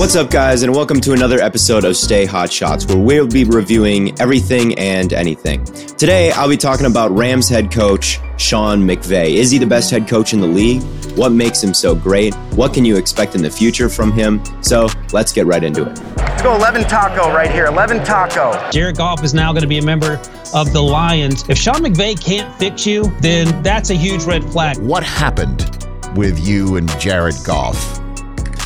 What's 0.00 0.16
up, 0.16 0.30
guys, 0.30 0.62
and 0.62 0.74
welcome 0.74 0.98
to 1.02 1.12
another 1.12 1.40
episode 1.40 1.84
of 1.84 1.94
Stay 1.94 2.24
Hot 2.24 2.50
Shots, 2.50 2.86
where 2.86 2.96
we'll 2.96 3.26
be 3.26 3.44
reviewing 3.44 4.18
everything 4.18 4.74
and 4.78 5.12
anything. 5.12 5.62
Today, 5.66 6.32
I'll 6.32 6.48
be 6.48 6.56
talking 6.56 6.86
about 6.86 7.10
Rams 7.10 7.50
head 7.50 7.70
coach 7.70 8.18
Sean 8.38 8.80
McVay. 8.80 9.34
Is 9.34 9.50
he 9.50 9.58
the 9.58 9.66
best 9.66 9.90
head 9.90 10.08
coach 10.08 10.32
in 10.32 10.40
the 10.40 10.46
league? 10.46 10.82
What 11.18 11.32
makes 11.32 11.62
him 11.62 11.74
so 11.74 11.94
great? 11.94 12.34
What 12.54 12.72
can 12.72 12.86
you 12.86 12.96
expect 12.96 13.34
in 13.34 13.42
the 13.42 13.50
future 13.50 13.90
from 13.90 14.10
him? 14.10 14.42
So 14.62 14.88
let's 15.12 15.34
get 15.34 15.44
right 15.44 15.62
into 15.62 15.82
it. 15.82 15.98
Let's 16.16 16.40
go 16.40 16.56
11 16.56 16.84
taco 16.84 17.30
right 17.30 17.50
here. 17.50 17.66
11 17.66 18.02
taco. 18.02 18.70
Jared 18.70 18.96
Goff 18.96 19.22
is 19.22 19.34
now 19.34 19.52
going 19.52 19.64
to 19.64 19.68
be 19.68 19.76
a 19.76 19.84
member 19.84 20.14
of 20.54 20.72
the 20.72 20.80
Lions. 20.80 21.46
If 21.50 21.58
Sean 21.58 21.82
McVay 21.82 22.18
can't 22.18 22.58
fix 22.58 22.86
you, 22.86 23.04
then 23.20 23.62
that's 23.62 23.90
a 23.90 23.94
huge 23.96 24.24
red 24.24 24.50
flag. 24.50 24.78
What 24.78 25.04
happened 25.04 25.86
with 26.16 26.40
you 26.40 26.76
and 26.76 26.88
Jared 26.98 27.36
Goff? 27.44 27.99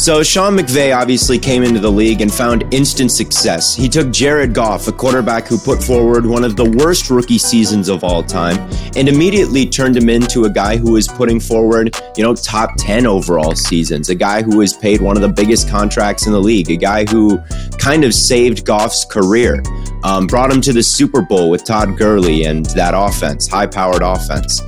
So, 0.04 0.22
Sean 0.22 0.54
McVay 0.54 0.94
obviously 0.94 1.38
came 1.38 1.62
into 1.62 1.80
the 1.80 1.90
league 1.90 2.20
and 2.20 2.30
found 2.30 2.74
instant 2.74 3.10
success. 3.10 3.74
He 3.74 3.88
took 3.88 4.10
Jared 4.12 4.52
Goff, 4.52 4.86
a 4.86 4.92
quarterback 4.92 5.46
who 5.46 5.56
put 5.56 5.82
forward 5.82 6.26
one 6.26 6.44
of 6.44 6.56
the 6.56 6.70
worst 6.76 7.08
rookie 7.08 7.38
seasons 7.38 7.88
of 7.88 8.04
all 8.04 8.22
time, 8.22 8.58
and 8.96 9.08
immediately 9.08 9.64
turned 9.64 9.96
him 9.96 10.10
into 10.10 10.44
a 10.44 10.50
guy 10.50 10.76
who 10.76 10.92
was 10.92 11.08
putting 11.08 11.40
forward, 11.40 11.98
you 12.18 12.22
know, 12.22 12.34
top 12.34 12.72
10 12.76 13.06
overall 13.06 13.54
seasons, 13.54 14.10
a 14.10 14.14
guy 14.14 14.42
who 14.42 14.58
was 14.58 14.74
paid 14.74 15.00
one 15.00 15.16
of 15.16 15.22
the 15.22 15.28
biggest 15.30 15.70
contracts 15.70 16.26
in 16.26 16.34
the 16.34 16.38
league, 16.38 16.70
a 16.70 16.76
guy 16.76 17.06
who 17.06 17.38
kind 17.78 18.04
of 18.04 18.12
saved 18.12 18.66
Goff's 18.66 19.06
career, 19.06 19.62
um, 20.02 20.26
brought 20.26 20.52
him 20.52 20.60
to 20.60 20.74
the 20.74 20.82
Super 20.82 21.22
Bowl 21.22 21.48
with 21.48 21.64
Todd 21.64 21.96
Gurley 21.96 22.44
and 22.44 22.66
that 22.76 22.92
offense, 22.94 23.48
high 23.48 23.66
powered 23.66 24.02
offense. 24.02 24.60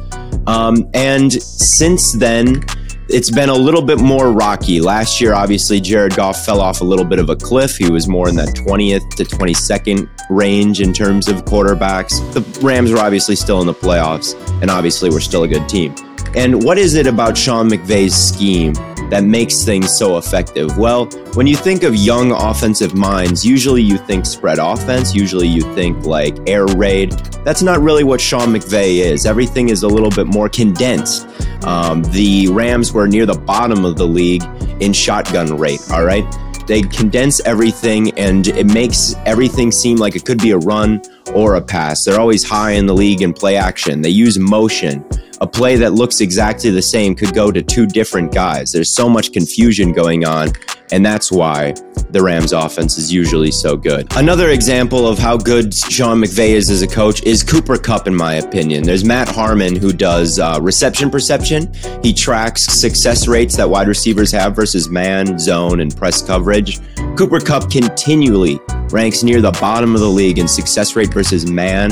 Um, 0.46 0.88
and 0.94 1.30
since 1.30 2.12
then, 2.12 2.64
it's 3.08 3.30
been 3.30 3.48
a 3.48 3.54
little 3.54 3.82
bit 3.82 4.00
more 4.00 4.32
rocky. 4.32 4.80
Last 4.80 5.20
year, 5.20 5.32
obviously, 5.32 5.80
Jared 5.80 6.16
Goff 6.16 6.44
fell 6.44 6.60
off 6.60 6.80
a 6.80 6.84
little 6.84 7.04
bit 7.04 7.18
of 7.18 7.30
a 7.30 7.36
cliff. 7.36 7.76
He 7.76 7.90
was 7.90 8.08
more 8.08 8.28
in 8.28 8.36
that 8.36 8.48
20th 8.48 9.14
to 9.16 9.24
22nd 9.24 10.08
range 10.28 10.80
in 10.80 10.92
terms 10.92 11.28
of 11.28 11.44
quarterbacks. 11.44 12.20
The 12.32 12.40
Rams 12.66 12.90
were 12.90 12.98
obviously 12.98 13.36
still 13.36 13.60
in 13.60 13.66
the 13.66 13.74
playoffs, 13.74 14.34
and 14.60 14.70
obviously, 14.70 15.10
we're 15.10 15.20
still 15.20 15.44
a 15.44 15.48
good 15.48 15.68
team. 15.68 15.94
And 16.34 16.62
what 16.64 16.76
is 16.76 16.94
it 16.94 17.06
about 17.06 17.38
Sean 17.38 17.70
McVay's 17.70 18.14
scheme 18.14 18.74
that 19.08 19.22
makes 19.24 19.62
things 19.62 19.96
so 19.96 20.18
effective? 20.18 20.76
Well, 20.76 21.06
when 21.34 21.46
you 21.46 21.56
think 21.56 21.82
of 21.82 21.94
young 21.94 22.32
offensive 22.32 22.94
minds, 22.94 23.46
usually 23.46 23.82
you 23.82 23.96
think 23.96 24.26
spread 24.26 24.58
offense, 24.58 25.14
usually 25.14 25.48
you 25.48 25.62
think 25.74 26.04
like 26.04 26.36
air 26.46 26.66
raid. 26.66 27.12
That's 27.44 27.62
not 27.62 27.80
really 27.80 28.04
what 28.04 28.20
Sean 28.20 28.48
McVay 28.48 28.98
is. 28.98 29.24
Everything 29.24 29.70
is 29.70 29.82
a 29.82 29.88
little 29.88 30.10
bit 30.10 30.26
more 30.26 30.48
condensed. 30.48 31.26
Um, 31.64 32.02
the 32.04 32.48
Rams 32.48 32.92
were 32.92 33.08
near 33.08 33.26
the 33.26 33.38
bottom 33.38 33.84
of 33.84 33.96
the 33.96 34.06
league 34.06 34.44
in 34.80 34.92
shotgun 34.92 35.56
rate, 35.56 35.80
all 35.90 36.04
right? 36.04 36.24
They 36.66 36.82
condense 36.82 37.40
everything 37.40 38.10
and 38.18 38.48
it 38.48 38.66
makes 38.66 39.14
everything 39.24 39.70
seem 39.70 39.98
like 39.98 40.16
it 40.16 40.24
could 40.24 40.42
be 40.42 40.50
a 40.50 40.58
run 40.58 41.00
or 41.32 41.54
a 41.54 41.60
pass. 41.60 42.04
They're 42.04 42.20
always 42.20 42.42
high 42.42 42.72
in 42.72 42.86
the 42.86 42.94
league 42.94 43.22
in 43.22 43.32
play 43.32 43.56
action. 43.56 44.02
They 44.02 44.10
use 44.10 44.38
motion 44.38 45.04
a 45.40 45.46
play 45.46 45.76
that 45.76 45.92
looks 45.92 46.20
exactly 46.20 46.70
the 46.70 46.82
same 46.82 47.14
could 47.14 47.34
go 47.34 47.50
to 47.50 47.62
two 47.62 47.86
different 47.86 48.32
guys. 48.32 48.72
There's 48.72 48.90
so 48.90 49.08
much 49.08 49.32
confusion 49.32 49.92
going 49.92 50.24
on, 50.24 50.52
and 50.90 51.04
that's 51.04 51.30
why 51.32 51.74
the 52.10 52.22
Rams 52.22 52.52
offense 52.52 52.98
is 52.98 53.12
usually 53.12 53.50
so 53.50 53.76
good. 53.76 54.06
Another 54.16 54.50
example 54.50 55.06
of 55.06 55.18
how 55.18 55.36
good 55.36 55.74
Sean 55.74 56.18
McVay 56.18 56.50
is 56.50 56.70
as 56.70 56.82
a 56.82 56.86
coach 56.86 57.22
is 57.24 57.42
Cooper 57.42 57.76
Kupp, 57.76 58.06
in 58.06 58.14
my 58.14 58.34
opinion. 58.34 58.84
There's 58.84 59.04
Matt 59.04 59.28
Harmon 59.28 59.76
who 59.76 59.92
does 59.92 60.38
uh, 60.38 60.58
reception 60.62 61.10
perception. 61.10 61.72
He 62.02 62.12
tracks 62.12 62.64
success 62.64 63.28
rates 63.28 63.56
that 63.56 63.68
wide 63.68 63.88
receivers 63.88 64.30
have 64.32 64.54
versus 64.54 64.88
man, 64.88 65.38
zone, 65.38 65.80
and 65.80 65.96
press 65.96 66.22
coverage. 66.22 66.78
Cooper 67.16 67.40
Kupp 67.40 67.70
continually 67.70 68.60
ranks 68.90 69.22
near 69.22 69.40
the 69.40 69.52
bottom 69.52 69.94
of 69.94 70.00
the 70.00 70.08
league 70.08 70.38
in 70.38 70.46
success 70.46 70.94
rate 70.94 71.12
versus 71.12 71.50
man 71.50 71.90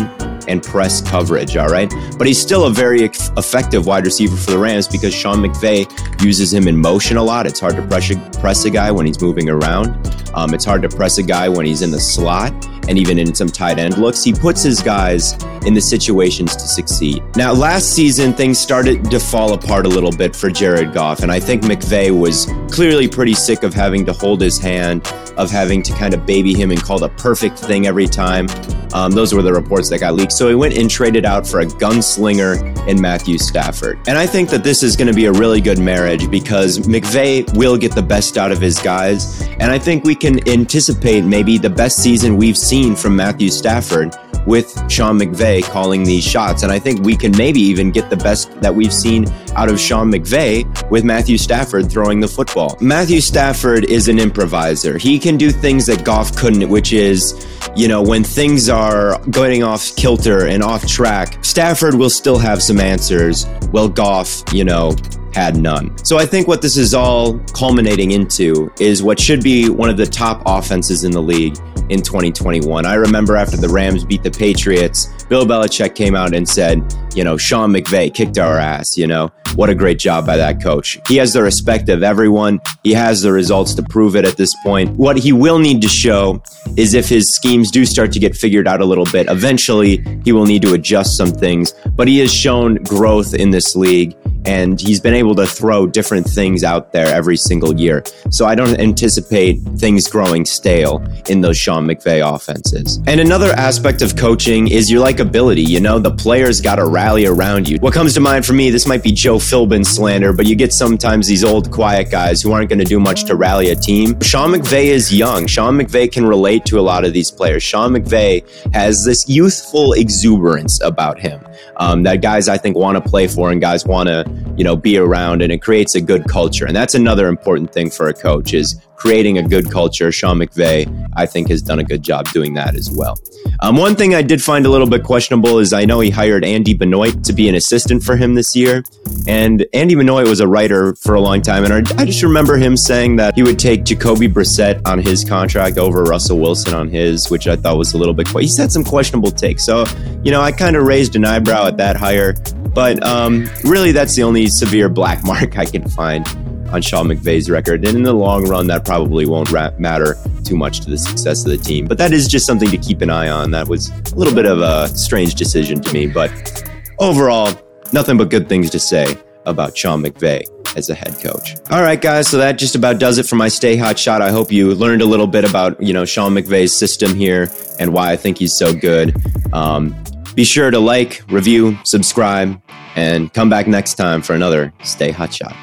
and 0.49 0.63
press 0.63 1.01
coverage, 1.01 1.57
all 1.57 1.69
right? 1.69 1.93
But 2.17 2.27
he's 2.27 2.41
still 2.41 2.65
a 2.65 2.71
very 2.71 3.05
effective 3.05 3.87
wide 3.87 4.05
receiver 4.05 4.37
for 4.37 4.53
the 4.53 4.59
Rams 4.59 4.89
because 4.89 5.15
Sean 5.15 5.39
McVay 5.39 6.23
uses 6.23 6.53
him 6.53 6.69
in 6.69 6.77
motion 6.77 7.17
a 7.17 7.23
lot. 7.23 7.47
It's 7.47 7.61
hard 7.61 7.77
to 7.77 7.87
press 7.87 8.11
a, 8.11 8.31
press 8.41 8.65
a 8.65 8.71
guy 8.71 8.91
when 8.91 9.07
he's 9.07 9.21
moving 9.21 9.49
around. 9.49 9.89
Um, 10.35 10.53
it's 10.53 10.65
hard 10.65 10.83
to 10.83 10.89
press 10.89 11.19
a 11.19 11.23
guy 11.23 11.49
when 11.49 11.65
he's 11.65 11.83
in 11.83 11.91
the 11.91 12.01
slot 12.01 12.53
and 12.89 12.99
even 12.99 13.19
in 13.19 13.35
some 13.35 13.49
tight 13.49 13.79
end 13.79 13.99
looks. 13.99 14.23
He 14.23 14.33
puts 14.33 14.63
his 14.63 14.81
guys 14.83 15.33
in 15.65 15.75
the 15.75 15.81
situations 15.81 16.55
to 16.57 16.63
succeed. 16.63 17.23
Now, 17.37 17.53
last 17.53 17.95
season, 17.95 18.35
things 18.35 18.59
started 18.59 19.11
to 19.11 19.19
fall 19.19 19.55
apart 19.55 19.87
a 19.87 19.89
little 19.89 20.11
bit 20.11 20.37
for 20.37 20.51
Jared 20.51 20.93
Goff, 20.93 21.23
and 21.23 21.33
I 21.33 21.41
think 21.41 21.63
McVay 21.63 22.17
was 22.17 22.47
clearly 22.71 23.09
pretty 23.09 23.35
sick 23.35 23.63
of 23.63 23.73
having 23.73 24.05
to 24.07 24.13
hold 24.13 24.41
his 24.41 24.59
hand, 24.59 25.07
of 25.37 25.51
having 25.51 25.83
to 25.83 25.93
kind 25.95 26.15
of 26.15 26.27
baby 26.27 26.55
him 26.55 26.71
and 26.71 26.81
call 26.81 26.99
the 26.99 27.09
perfect 27.11 27.59
thing 27.59 27.87
every 27.87 28.07
time. 28.07 28.47
Um, 28.95 29.11
those 29.11 29.35
were 29.35 29.43
the 29.43 29.53
reports 29.53 29.91
that 29.91 29.99
got 29.99 30.15
leaked. 30.15 30.33
So 30.33 30.49
he 30.49 30.55
went 30.55 30.79
and 30.79 30.89
traded 30.89 31.25
out 31.25 31.47
for 31.47 31.61
a 31.61 31.67
gunslinger 31.67 32.89
in 32.89 33.01
Matthew 33.01 33.39
Stafford. 33.39 33.99
And 34.07 34.17
I 34.17 34.27
think 34.27 34.49
that 34.51 34.63
this 34.63 34.83
is 34.83 34.97
going 34.97 35.09
to 35.09 35.15
be 35.15 35.27
a 35.27 35.33
really 35.33 35.61
good 35.61 35.79
marriage 35.79 36.31
because 36.31 36.79
McVay 36.79 37.55
will 37.57 37.77
get 37.77 37.95
the 37.95 38.03
best 38.03 38.39
out 38.39 38.53
of 38.53 38.61
his 38.61 38.79
guys. 38.79 39.43
And 39.59 39.65
I 39.65 39.79
think 39.79 40.05
we 40.05 40.15
can 40.15 40.49
anticipate 40.49 41.25
maybe 41.25 41.59
the 41.59 41.71
best 41.71 42.03
season 42.03 42.37
we've 42.37 42.59
seen 42.59 42.95
from 42.95 43.17
Matthew 43.17 43.51
Stafford 43.51 44.15
with 44.47 44.73
Sean 44.91 45.19
McVay 45.19 45.63
calling 45.63 46.05
these 46.05 46.25
shots. 46.25 46.63
And 46.63 46.73
I 46.73 46.79
think 46.79 47.03
we 47.03 47.17
can 47.17 47.33
maybe 47.37 47.61
even 47.61 47.91
get 47.91 48.11
the 48.11 48.17
best 48.17 48.51
that 48.61 48.75
we've 48.75 48.93
seen 48.93 49.27
out 49.57 49.69
of 49.69 49.79
Sean 49.81 50.11
McVay 50.11 50.91
with 50.91 51.05
Matthew 51.05 51.39
Stafford 51.39 51.91
throwing 51.91 52.21
the 52.21 52.29
football. 52.29 52.77
Matthew 52.81 53.21
Stafford 53.21 53.85
is 53.85 54.09
an 54.09 54.19
improviser. 54.19 54.99
He 54.99 55.19
can 55.19 55.37
do 55.37 55.51
things 55.51 55.87
that 55.87 56.05
Goff 56.05 56.37
couldn't, 56.37 56.69
which 56.69 56.93
is, 56.93 57.47
you 57.77 57.89
know, 57.89 58.03
when 58.03 58.25
things 58.25 58.69
are 58.69 59.19
going 59.31 59.63
off 59.63 59.95
kilter 59.97 60.47
and 60.47 60.63
off 60.63 60.87
track, 60.87 61.45
Stafford 61.45 61.95
will 61.95 62.11
still 62.11 62.39
have 62.39 62.63
some 62.63 62.81
answers. 62.81 63.47
Well, 63.73 63.89
Goff, 63.89 64.43
you 64.53 64.65
know, 64.65 64.95
had 65.35 65.57
none. 65.57 65.97
So 66.05 66.17
I 66.17 66.27
think 66.27 66.47
what 66.47 66.63
this 66.63 66.77
is 66.77 66.95
all 66.95 67.39
culminating 67.55 68.13
into 68.13 68.73
is 68.79 69.03
what 69.03 69.19
should 69.19 69.43
be 69.43 69.69
one 69.69 69.91
of 69.91 69.97
the 69.97 70.07
top 70.07 70.43
offenses 70.47 71.03
in 71.03 71.11
the 71.11 71.21
league 71.21 71.57
in 71.89 72.03
2021. 72.03 72.87
I 72.87 72.95
remember 72.95 73.37
after 73.37 73.57
the 73.57 73.69
Rams 73.69 74.05
beat 74.05 74.23
the 74.23 74.31
Patriots, 74.31 75.25
Bill 75.25 75.45
Belichick 75.45 75.95
came 75.95 76.15
out 76.15 76.35
and 76.35 76.49
said, 76.49 76.83
you 77.15 77.25
know, 77.25 77.37
Sean 77.37 77.71
McVay 77.71 78.13
kicked 78.13 78.39
our 78.39 78.59
ass, 78.59 78.97
you 78.97 79.07
know. 79.07 79.31
What 79.55 79.71
a 79.71 79.75
great 79.75 80.01
job 80.01 80.27
by 80.27 80.37
that 80.37 80.61
coach. 80.61 80.99
He 81.07 81.17
has 81.19 81.33
the 81.33 81.43
respect 81.43 81.89
of 81.89 82.03
everyone. 82.03 82.61
He 82.83 82.93
has 82.93 83.23
the 83.23 83.31
results 83.31 83.75
to 83.75 83.85
prove 83.85 84.17
it 84.17 84.25
at 84.25 84.37
this 84.37 84.53
point. 84.65 84.91
What 84.97 85.17
he 85.17 85.33
will 85.33 85.61
need 85.61 85.81
to 85.83 85.89
show 85.89 86.43
is 86.77 86.93
if 86.95 87.09
his 87.09 87.33
schemes 87.33 87.71
do 87.71 87.85
start 87.85 88.11
to 88.13 88.19
get 88.19 88.35
figured 88.35 88.67
out 88.67 88.81
a 88.81 88.85
little 88.85 89.05
bit, 89.05 89.29
eventually 89.31 90.05
he 90.25 90.33
will 90.33 90.45
need 90.45 90.63
to 90.63 90.75
adjust 90.75 91.17
some 91.17 91.31
things. 91.31 91.73
But 91.95 92.09
he 92.09 92.19
has 92.19 92.35
shown 92.35 92.77
growth 92.83 93.33
in 93.33 93.51
this 93.51 93.77
league 93.77 94.17
and 94.45 94.81
he's 94.81 95.01
been 95.01 95.15
able 95.15 95.35
to 95.37 95.47
throw 95.47 95.87
different 95.87 96.27
things 96.27 96.65
out 96.65 96.93
there 96.93 97.07
every 97.07 97.37
single 97.37 97.79
year. 97.79 98.03
So 98.31 98.47
I 98.47 98.55
don't 98.55 98.79
anticipate 98.79 99.61
things 99.77 100.09
growing 100.09 100.45
stale 100.45 101.05
in 101.29 101.41
those 101.41 101.57
Sean 101.57 101.87
McVay 101.87 102.23
offenses. 102.35 103.01
And 103.07 103.21
another 103.21 103.53
aspect 103.53 104.03
of 104.03 104.17
coaching 104.17 104.69
is 104.69 104.91
your 104.91 105.05
likability. 105.05 105.67
You 105.67 105.81
know, 105.81 105.99
the 105.99 106.11
players 106.11 106.61
got 106.61 106.77
to 106.77 106.85
rally 106.85 107.27
around 107.27 107.69
you. 107.69 107.79
What 107.79 107.95
comes 107.95 108.15
to 108.15 108.21
mind 108.21 108.45
for 108.45 108.53
me, 108.53 108.71
this 108.71 108.87
might 108.87 109.03
be 109.03 109.13
Joe 109.13 109.37
Philbin 109.37 109.85
slander, 109.85 110.33
but 110.33 110.47
you 110.47 110.57
get 110.57 110.73
sometimes 110.73 111.27
these 111.27 111.45
old 111.45 111.71
quiet 111.71 112.11
guys 112.11 112.43
who 112.43 112.53
aren't 112.53 112.69
going 112.69 112.79
to 112.79 112.85
do 112.85 113.01
much 113.01 113.25
to 113.25 113.37
rally 113.37 113.71
a 113.71 113.75
team. 113.75 114.21
Sean 114.21 114.51
McVay 114.51 114.87
is 114.87 115.13
young. 115.13 115.47
Sean 115.47 115.79
McVay 115.79 116.11
can 116.11 116.27
relate 116.27 116.65
to 116.67 116.79
a 116.79 116.83
lot 116.83 117.05
of 117.05 117.13
these 117.13 117.31
players. 117.31 117.63
Sean 117.63 117.93
McVay 117.93 118.45
has 118.75 119.05
this 119.05 119.29
youthful 119.29 119.93
exuberance 119.93 120.81
about 120.83 121.19
him 121.19 121.45
um, 121.77 122.03
that 122.05 122.23
guys 122.23 122.49
I 122.49 122.59
think 122.59 122.77
want 122.77 123.03
to 123.03 123.09
play 123.09 123.27
for 123.27 123.51
and 123.51 123.61
guys 123.61 123.85
want 123.85 124.09
to 124.09 124.25
you 124.57 124.65
know 124.65 124.77
be 124.77 124.97
around, 124.97 125.43
and 125.43 125.53
it 125.53 125.63
creates 125.63 125.95
a 125.95 126.01
good 126.01 126.29
culture. 126.29 126.67
And 126.67 126.75
that's 126.75 126.95
another 126.95 127.29
important 127.29 127.73
thing 127.73 127.91
for 127.91 128.09
a 128.09 128.15
coach 128.15 128.55
is 128.55 128.81
creating 128.97 129.39
a 129.39 129.43
good 129.43 129.71
culture. 129.71 130.11
Sean 130.11 130.39
McVay, 130.39 130.89
I 131.15 131.27
think, 131.27 131.49
has 131.49 131.61
done 131.63 131.79
a 131.79 131.85
good 131.85 132.03
job 132.03 132.29
doing 132.31 132.55
that 132.55 132.75
as 132.75 132.91
well. 132.91 133.19
Um, 133.61 133.77
one 133.77 133.95
thing 133.95 134.15
I 134.15 134.23
did 134.23 134.43
find 134.43 134.67
a 134.67 134.71
little 134.71 134.89
bit 134.89 135.03
questionable 135.03 135.59
is 135.59 135.73
I 135.73 135.85
know 135.85 136.01
he 136.01 136.11
hired 136.11 136.45
Andy 136.45 136.75
Benoit 136.75 137.23
to 137.25 137.33
be 137.33 137.49
an 137.49 137.55
assistant 137.55 138.03
for 138.03 138.17
him 138.17 138.35
this 138.35 138.57
year. 138.57 138.83
And 139.27 139.67
Andy 139.73 139.95
Benoit 139.95 140.27
was 140.27 140.41
a 140.41 140.49
writer 140.49 140.95
for 140.97 141.15
a 141.15 141.21
long 141.21 141.43
time. 141.43 141.65
And 141.65 141.87
I 141.99 142.05
just 142.05 142.23
remember 142.23 142.57
him 142.57 142.77
saying 142.77 143.17
that 143.17 143.35
he 143.35 143.43
would 143.43 143.59
take 143.59 143.85
Jacoby 143.85 144.29
Brissett 144.29 144.81
on 144.87 144.99
his 144.99 145.25
contract 145.25 145.79
over 145.79 146.03
Russell 146.05 146.39
Wilson 146.39 146.75
on 146.75 146.89
his, 146.89 147.31
which 147.31 147.47
I 147.47 147.57
thought 147.57 147.77
was 147.77 147.95
a 147.95 147.99
little 147.99 148.15
bit, 148.15 148.29
he 148.29 148.49
said 148.49 148.73
some 148.73 148.85
questionable 148.85 149.31
takes. 149.31 149.65
So, 149.65 149.85
you 150.23 150.31
know, 150.31 150.41
I 150.41 150.53
kind 150.53 150.77
of 150.77 150.87
raised 150.87 151.17
an 151.17 151.25
eyebrow 151.25 151.67
at 151.67 151.77
that 151.77 151.97
hire. 151.97 152.35
But 152.75 153.03
um, 153.05 153.49
really, 153.63 153.93
that's 153.93 154.17
the 154.17 154.23
only 154.25 154.49
severe 154.49 154.89
black 154.89 155.25
mark 155.25 155.57
I 155.57 155.65
can 155.65 155.89
find 155.89 156.27
on 156.73 156.83
Sean 156.83 157.07
McVay's 157.07 157.49
record. 157.49 157.87
And 157.87 157.97
in 157.97 158.03
the 158.03 158.13
long 158.13 158.49
run, 158.49 158.67
that 158.67 158.85
probably 158.85 159.27
won't 159.27 159.53
matter 159.79 160.17
too 160.45 160.57
much 160.57 160.81
to 160.81 160.91
the 160.91 160.99
success 160.99 161.45
of 161.45 161.51
the 161.51 161.57
team. 161.57 161.87
But 161.87 161.99
that 161.99 162.13
is 162.13 162.27
just 162.27 162.47
something 162.47 162.71
to 162.71 162.77
keep 162.79 163.01
an 163.01 163.11
eye 163.11 163.29
on. 163.29 163.53
That 163.53 163.69
was 163.69 163.91
a 163.91 164.17
little 164.17 164.35
bit 164.35 164.47
of 164.47 164.61
a 164.61 164.89
strange 164.89 165.37
decision 165.37 165.81
to 165.81 165.93
me. 165.93 166.07
But 166.07 166.69
overall, 166.99 167.53
nothing 167.93 168.17
but 168.17 168.29
good 168.29 168.49
things 168.49 168.71
to 168.71 168.81
say 168.81 169.17
about 169.47 169.77
Sean 169.77 170.03
McVay 170.03 170.43
as 170.77 170.91
a 170.91 170.95
head 170.95 171.15
coach. 171.23 171.55
All 171.71 171.83
right, 171.83 172.01
guys. 172.01 172.29
So 172.29 172.39
that 172.39 172.59
just 172.59 172.75
about 172.75 172.99
does 172.99 173.19
it 173.19 173.27
for 173.27 173.37
my 173.37 173.49
Stay 173.49 173.77
Hot 173.77 173.99
Shot. 173.99 174.21
I 174.21 174.31
hope 174.31 174.51
you 174.51 174.75
learned 174.75 175.03
a 175.03 175.07
little 175.07 175.27
bit 175.29 175.49
about, 175.49 175.81
you 175.81 175.93
know, 175.93 176.05
Sean 176.05 176.35
McVay's 176.35 176.77
system 176.77 177.15
here 177.15 177.49
and 177.79 177.93
why 177.93 178.11
I 178.11 178.17
think 178.17 178.39
he's 178.39 178.53
so 178.53 178.75
good. 178.75 179.15
Um, 179.53 179.95
be 180.35 180.45
sure 180.45 180.71
to 180.71 180.81
like, 180.81 181.23
review, 181.29 181.79
subscribe, 181.85 182.61
and 182.97 183.33
come 183.33 183.49
back 183.49 183.67
next 183.67 183.95
time 183.95 184.23
for 184.23 184.35
another 184.35 184.73
Stay 184.83 185.11
Hot 185.11 185.33
Shot. 185.33 185.55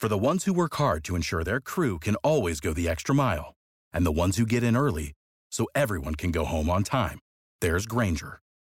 For 0.00 0.08
the 0.08 0.16
ones 0.16 0.46
who 0.46 0.54
work 0.54 0.74
hard 0.76 1.04
to 1.04 1.14
ensure 1.14 1.44
their 1.44 1.60
crew 1.60 1.98
can 1.98 2.16
always 2.24 2.58
go 2.58 2.72
the 2.72 2.88
extra 2.88 3.14
mile, 3.14 3.52
and 3.92 4.06
the 4.06 4.10
ones 4.10 4.38
who 4.38 4.46
get 4.46 4.62
in 4.62 4.74
early 4.74 5.12
so 5.52 5.66
everyone 5.74 6.14
can 6.14 6.30
go 6.30 6.46
home 6.46 6.70
on 6.70 6.84
time, 6.84 7.18
there's 7.60 7.84
Grainger, 7.84 8.40